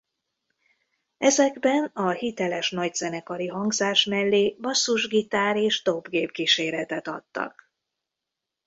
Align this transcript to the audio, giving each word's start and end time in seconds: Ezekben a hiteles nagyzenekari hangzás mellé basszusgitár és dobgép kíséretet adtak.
Ezekben 1.17 1.85
a 1.93 2.09
hiteles 2.11 2.69
nagyzenekari 2.71 3.47
hangzás 3.47 4.03
mellé 4.05 4.57
basszusgitár 4.61 5.55
és 5.57 5.81
dobgép 5.83 6.31
kíséretet 6.31 7.07
adtak. 7.07 7.71